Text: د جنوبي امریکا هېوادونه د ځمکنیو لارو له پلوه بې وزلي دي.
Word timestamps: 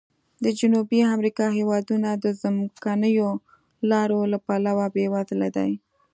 د 0.43 0.45
جنوبي 0.59 0.99
امریکا 1.15 1.45
هېوادونه 1.59 2.09
د 2.15 2.25
ځمکنیو 2.41 3.29
لارو 3.91 4.19
له 4.31 4.37
پلوه 4.45 4.85
بې 4.95 5.05
وزلي 5.13 5.49
دي. 5.57 5.71